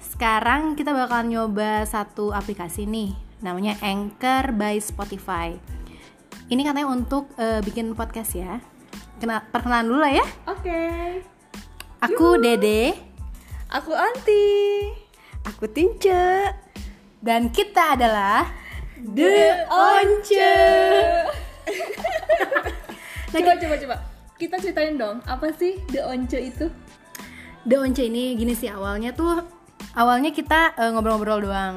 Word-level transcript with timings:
sekarang 0.00 0.80
kita 0.80 0.96
bakal 0.96 1.28
nyoba 1.28 1.84
satu 1.84 2.32
aplikasi 2.32 2.88
nih, 2.88 3.12
namanya 3.44 3.76
Anchor 3.84 4.56
by 4.56 4.80
Spotify. 4.80 5.52
Ini 6.48 6.64
katanya 6.64 6.88
untuk 6.88 7.28
eh, 7.36 7.60
bikin 7.60 7.92
podcast 7.92 8.32
ya. 8.32 8.64
Kena 9.20 9.44
perkenalan 9.44 9.92
dulu 9.92 10.00
lah 10.00 10.12
ya. 10.16 10.24
Oke. 10.48 10.80
Aku 12.00 12.40
Dede 12.40 12.96
Aku 13.68 13.92
Anti. 13.92 14.88
Aku 15.44 15.68
Tince. 15.68 16.48
dan 17.20 17.52
kita 17.52 17.92
adalah 17.92 18.48
The 18.96 19.68
Once. 19.68 20.32
coba 23.36 23.52
coba 23.60 23.74
coba. 23.76 23.96
Kita 24.40 24.56
ceritain 24.64 24.96
dong, 24.96 25.20
apa 25.28 25.52
sih 25.52 25.76
The 25.92 26.08
Once 26.08 26.40
itu? 26.40 26.72
The 27.62 27.76
Once 27.78 28.02
ini 28.02 28.34
gini 28.34 28.58
sih 28.58 28.66
awalnya 28.66 29.14
tuh 29.14 29.42
awalnya 29.94 30.34
kita 30.34 30.74
eh, 30.78 30.90
ngobrol-ngobrol 30.90 31.46
doang. 31.46 31.74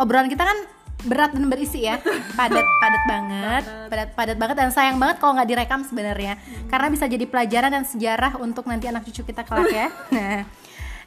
Obrolan 0.00 0.32
kita 0.32 0.48
kan 0.48 0.58
berat 1.04 1.32
dan 1.32 1.48
berisi 1.48 1.84
ya, 1.88 1.96
padat 2.38 2.64
padat 2.64 3.02
banget, 3.08 3.64
padat 3.88 4.08
padat 4.16 4.36
banget 4.36 4.56
dan 4.60 4.70
sayang 4.72 4.96
banget 5.00 5.16
kalau 5.20 5.36
nggak 5.36 5.48
direkam 5.48 5.80
sebenarnya, 5.84 6.36
karena 6.68 6.88
bisa 6.92 7.04
jadi 7.08 7.24
pelajaran 7.24 7.70
dan 7.72 7.84
sejarah 7.88 8.36
untuk 8.40 8.68
nanti 8.68 8.88
anak 8.88 9.08
cucu 9.08 9.24
kita 9.24 9.44
kelak 9.44 9.72
ya. 9.72 9.88
Nah, 10.16 10.44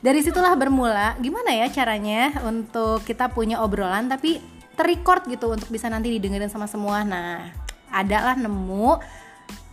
dari 0.04 0.20
situlah 0.20 0.54
bermula 0.58 1.16
gimana 1.22 1.54
ya 1.56 1.72
caranya 1.72 2.36
untuk 2.44 3.08
kita 3.08 3.32
punya 3.32 3.64
obrolan 3.64 4.12
tapi 4.12 4.42
terrecord 4.74 5.24
gitu 5.32 5.54
untuk 5.54 5.70
bisa 5.70 5.88
nanti 5.88 6.10
didengerin 6.12 6.50
sama 6.50 6.66
semua. 6.66 7.06
Nah, 7.06 7.54
ada 7.94 8.34
lah 8.34 8.36
nemu 8.36 8.98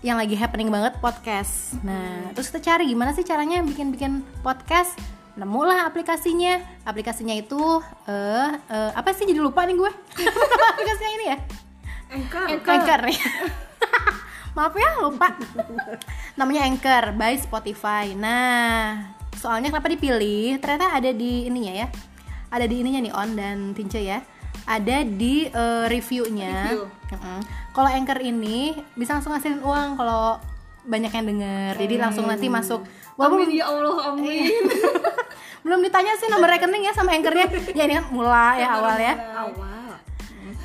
yang 0.00 0.16
lagi 0.16 0.32
happening 0.32 0.72
banget 0.72 0.96
podcast. 0.96 1.76
Nah, 1.84 2.32
terus 2.32 2.48
kita 2.48 2.72
cari 2.72 2.88
gimana 2.88 3.12
sih 3.12 3.20
caranya 3.20 3.60
bikin-bikin 3.60 4.24
podcast. 4.40 4.96
Nemulah 5.36 5.84
aplikasinya. 5.84 6.56
Aplikasinya 6.88 7.36
itu 7.36 7.60
eh 8.08 8.50
eh, 8.72 8.90
apa 8.96 9.12
sih 9.12 9.28
jadi 9.28 9.40
lupa 9.44 9.68
nih 9.68 9.76
gue. 9.76 9.92
aplikasinya 10.72 11.12
ini 11.20 11.26
ya. 11.28 11.38
Anchor. 12.10 12.46
Anchor. 12.48 13.00
ya. 13.12 13.28
Maaf 14.56 14.74
ya 14.74 14.90
lupa. 15.04 15.36
Namanya 16.40 16.64
Anchor 16.64 17.04
by 17.14 17.36
Spotify. 17.36 18.16
Nah, 18.16 19.04
soalnya 19.36 19.68
kenapa 19.68 19.92
dipilih? 19.92 20.56
Ternyata 20.64 20.96
ada 20.96 21.12
di 21.12 21.44
ininya 21.44 21.76
ya. 21.76 21.86
Ada 22.50 22.64
di 22.64 22.82
ininya 22.82 23.00
nih 23.04 23.12
On 23.14 23.30
dan 23.36 23.76
Tince 23.76 24.00
ya. 24.00 24.24
Ada 24.66 25.04
di 25.04 25.46
eh, 25.46 25.84
reviewnya. 25.88 26.72
Review. 26.72 26.86
Mm-mm. 27.10 27.38
Kalau 27.70 27.88
Anchor 27.90 28.18
ini 28.20 28.74
bisa 28.94 29.18
langsung 29.18 29.32
ngasihin 29.34 29.62
uang 29.62 29.96
kalau 29.96 30.38
banyak 30.84 31.12
yang 31.12 31.26
denger. 31.26 31.72
Jadi 31.76 31.94
langsung 32.00 32.24
nanti 32.26 32.46
masuk. 32.48 32.82
Walaupun 33.14 33.44
Amin 33.44 33.60
ya 33.60 33.64
Allah, 33.68 33.96
amin. 34.14 34.62
belum 35.64 35.84
ditanya 35.84 36.16
sih 36.16 36.32
nomor 36.32 36.48
rekening 36.48 36.88
ya 36.88 36.92
sama 36.96 37.12
anchornya. 37.12 37.52
ya 37.76 37.84
ini 37.84 38.00
kan 38.00 38.06
mulai 38.08 38.64
ya 38.64 38.68
awal 38.80 38.96
ya. 38.96 39.14
Awal. 39.44 39.92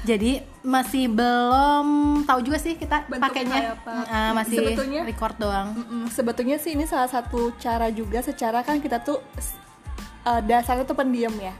Jadi 0.05 0.37
masih 0.61 1.09
belum 1.09 1.87
tahu 2.29 2.39
juga 2.45 2.61
sih 2.61 2.77
kita 2.77 3.09
pakainya. 3.09 3.75
Uh, 3.83 4.31
masih 4.37 4.61
Sebetulnya- 4.61 5.03
record 5.03 5.35
doang. 5.35 5.73
Sebetulnya 6.13 6.57
sih 6.61 6.77
ini 6.77 6.85
salah 6.87 7.09
satu 7.09 7.51
cara 7.57 7.89
juga 7.91 8.21
secara 8.21 8.61
kan 8.61 8.79
kita 8.79 9.01
tuh 9.03 9.19
uh, 10.23 10.41
dasarnya 10.45 10.85
tuh 10.87 10.95
pendiam 10.95 11.33
ya. 11.41 11.51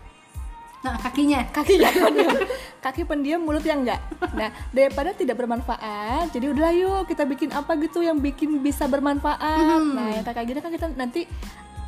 Nah 0.86 1.02
kakinya 1.02 1.42
Kakinya 1.50 1.90
pendiam. 2.06 2.38
Kaki 2.78 3.02
pendiam, 3.10 3.42
mulut 3.42 3.66
yang 3.66 3.82
enggak. 3.82 3.98
Nah, 4.38 4.54
daripada 4.70 5.10
tidak 5.10 5.42
bermanfaat, 5.42 6.30
jadi 6.30 6.54
udah 6.54 6.70
yuk 6.70 7.02
kita 7.10 7.26
bikin 7.26 7.50
apa 7.50 7.74
gitu 7.82 8.06
yang 8.06 8.22
bikin 8.22 8.62
bisa 8.62 8.86
bermanfaat. 8.86 9.82
Nah, 9.82 10.14
yang 10.14 10.22
kayak 10.22 10.46
gini 10.46 10.60
kan 10.62 10.70
kita 10.70 10.94
nanti 10.94 11.26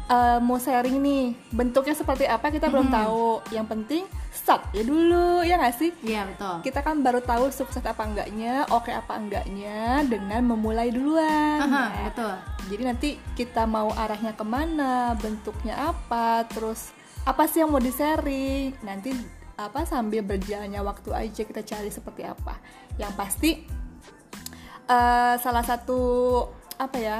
uh, 0.09 0.41
mau 0.41 0.57
sharing 0.57 0.97
nih 0.97 1.37
bentuknya 1.53 1.93
seperti 1.93 2.25
apa 2.25 2.49
kita 2.49 2.73
belum 2.73 2.89
tahu. 2.89 3.45
Yang 3.53 3.67
penting 3.69 4.03
start 4.33 4.73
ya 4.73 4.81
dulu 4.81 5.45
ya 5.45 5.61
nggak 5.61 5.75
sih? 5.77 5.91
Iya 6.01 6.25
betul. 6.29 6.55
kita 6.65 6.79
kan 6.81 7.01
baru 7.05 7.21
tahu 7.21 7.53
sukses 7.53 7.85
apa 7.85 8.01
enggaknya, 8.01 8.65
oke 8.73 8.89
apa 8.89 9.13
enggaknya 9.21 10.01
dengan 10.09 10.41
memulai 10.49 10.89
duluan. 10.89 11.61
Aha, 11.61 11.69
Nah, 11.93 12.03
betul. 12.09 12.33
Jadi 12.67 12.83
nanti 12.83 13.09
kita 13.37 13.63
mau 13.69 13.93
arahnya 13.93 14.33
ke 14.33 14.43
mana, 14.43 15.13
bentuknya 15.15 15.93
apa, 15.93 16.43
terus 16.49 16.91
apa 17.27 17.43
sih 17.51 17.59
yang 17.59 17.75
mau 17.75 17.83
di-sharing. 17.83 18.71
Nanti 18.87 19.11
apa 19.59 19.83
sambil 19.83 20.23
berjalannya 20.23 20.79
waktu 20.79 21.09
aja 21.11 21.41
kita 21.43 21.61
cari 21.67 21.91
seperti 21.91 22.23
apa. 22.23 22.55
Yang 22.95 23.13
pasti 23.19 23.51
eh, 24.87 25.35
salah 25.43 25.65
satu 25.67 25.99
apa 26.79 26.97
ya? 26.97 27.19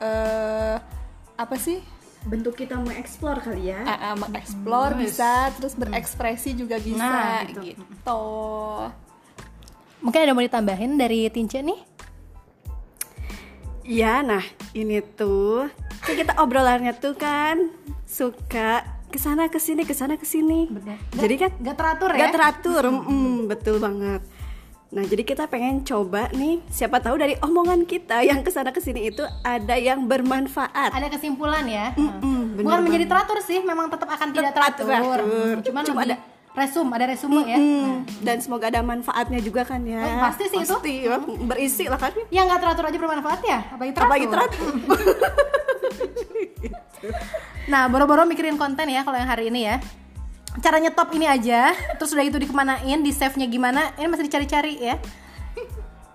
eh 0.00 0.76
apa 1.36 1.56
sih? 1.60 1.84
Bentuk 2.26 2.58
kita 2.58 2.80
mau 2.80 2.90
explore 2.96 3.44
kali 3.44 3.70
ya. 3.70 3.84
Ah, 3.84 4.10
ah, 4.10 4.14
mengeksplor 4.18 4.96
Hmm, 4.96 5.00
bisa, 5.06 5.54
terus 5.54 5.78
berekspresi 5.78 6.56
juga 6.56 6.80
bisa 6.82 6.98
Nah, 6.98 7.46
gitu. 7.46 7.62
gitu. 7.62 8.24
Mungkin 10.02 10.20
ada 10.24 10.34
mau 10.34 10.42
ditambahin 10.42 10.98
dari 10.98 11.30
Tince 11.30 11.62
nih? 11.62 11.80
Iya, 13.88 14.20
nah 14.20 14.44
ini 14.74 15.00
tuh 15.14 15.70
kita 16.04 16.36
obrolannya 16.42 16.92
tuh 16.98 17.16
kan 17.16 17.70
suka 18.04 18.84
ke 19.08 19.18
sana 19.18 19.48
ke 19.48 19.58
sini 19.58 19.82
ke 19.82 19.92
sana 19.92 20.14
ke 20.14 20.24
sini. 20.24 20.68
Bener. 20.68 20.96
Jadi 21.12 21.34
kan 21.36 21.50
Gak 21.58 21.76
teratur 21.76 22.10
ya? 22.12 22.18
Gak 22.20 22.32
teratur, 22.32 22.82
mm, 22.84 23.36
betul 23.46 23.76
banget. 23.78 24.20
Nah, 24.88 25.04
jadi 25.04 25.20
kita 25.20 25.44
pengen 25.44 25.84
coba 25.84 26.32
nih, 26.32 26.64
siapa 26.66 26.96
tahu 26.96 27.16
dari 27.16 27.36
omongan 27.38 27.84
kita 27.84 28.24
yang 28.24 28.40
ke 28.40 28.48
sana 28.48 28.72
ke 28.72 28.80
sini 28.80 29.08
itu 29.08 29.20
ada 29.42 29.76
yang 29.76 30.08
bermanfaat. 30.08 30.96
Ada 30.96 31.08
kesimpulan 31.10 31.60
ya. 31.64 31.92
Mm-mm, 31.92 32.56
bener 32.56 32.64
Bukan 32.64 32.80
menjadi 32.82 33.04
teratur 33.06 33.38
sih, 33.42 33.60
memang 33.60 33.92
tetap 33.92 34.08
akan 34.08 34.32
tidak 34.32 34.52
teratur. 34.52 34.88
teratur. 34.88 35.18
Cuman 35.60 35.82
Cuma 35.84 36.00
lebih 36.02 36.16
ada- 36.16 36.36
resume, 36.56 36.90
ada 36.90 37.04
resume 37.06 37.40
ya. 37.44 37.58
Mm, 37.60 37.92
Dan 38.18 38.36
semoga 38.40 38.66
ada 38.66 38.80
manfaatnya 38.80 39.38
juga 39.38 39.62
kan 39.62 39.84
ya. 39.84 40.00
Oh, 40.00 40.24
pasti 40.24 40.44
sih 40.48 40.58
itu. 40.58 40.72
Pasti, 40.72 40.94
ya. 41.04 41.20
berisi 41.38 41.84
lah 41.84 42.00
kan. 42.00 42.10
Yang 42.32 42.44
nggak 42.48 42.60
teratur 42.64 42.84
aja 42.88 42.98
bermanfaat 42.98 43.40
ya? 43.44 43.58
Apalagi 43.68 43.92
teratur. 43.92 44.08
Apalagi 44.08 44.26
teratur. 44.26 44.68
Nah, 47.68 47.86
boro-boro 47.86 48.24
mikirin 48.24 48.56
konten 48.56 48.88
ya 48.88 49.04
kalau 49.04 49.20
yang 49.20 49.28
hari 49.28 49.52
ini 49.52 49.68
ya. 49.68 49.76
Caranya 50.58 50.90
top 50.90 51.14
ini 51.14 51.28
aja, 51.28 51.70
terus 52.00 52.10
udah 52.10 52.24
itu 52.26 52.40
dikemanain, 52.40 52.98
di 53.04 53.12
save-nya 53.14 53.46
gimana, 53.46 53.94
ini 53.94 54.10
masih 54.10 54.26
dicari-cari 54.26 54.74
ya. 54.80 54.96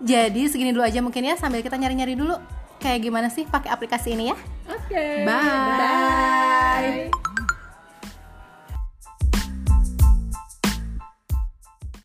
Jadi 0.04 0.52
segini 0.52 0.74
dulu 0.74 0.84
aja 0.84 1.00
mungkin 1.00 1.24
ya 1.24 1.32
sambil 1.40 1.64
kita 1.64 1.80
nyari-nyari 1.80 2.12
dulu 2.12 2.36
kayak 2.76 3.00
gimana 3.08 3.32
sih 3.32 3.48
pakai 3.48 3.72
aplikasi 3.72 4.12
ini 4.12 4.28
ya. 4.28 4.36
Oke. 4.68 5.24
Bye. 5.24 5.32
Bye. 5.32 5.83